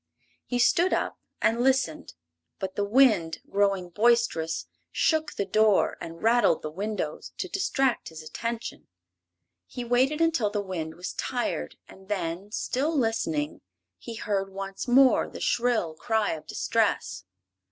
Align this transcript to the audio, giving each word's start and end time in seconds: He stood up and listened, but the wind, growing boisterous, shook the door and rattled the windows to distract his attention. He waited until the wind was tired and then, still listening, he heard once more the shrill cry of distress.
He 0.47 0.57
stood 0.57 0.93
up 0.93 1.19
and 1.43 1.61
listened, 1.61 2.15
but 2.57 2.73
the 2.75 2.83
wind, 2.83 3.37
growing 3.47 3.89
boisterous, 3.91 4.65
shook 4.91 5.33
the 5.33 5.45
door 5.45 5.95
and 6.01 6.23
rattled 6.23 6.63
the 6.63 6.71
windows 6.71 7.33
to 7.37 7.47
distract 7.47 8.09
his 8.09 8.23
attention. 8.23 8.87
He 9.67 9.83
waited 9.85 10.19
until 10.19 10.49
the 10.49 10.59
wind 10.59 10.95
was 10.95 11.13
tired 11.13 11.75
and 11.87 12.09
then, 12.09 12.51
still 12.51 12.97
listening, 12.97 13.61
he 13.99 14.15
heard 14.15 14.49
once 14.51 14.87
more 14.87 15.29
the 15.29 15.39
shrill 15.39 15.93
cry 15.93 16.31
of 16.31 16.47
distress. 16.47 17.23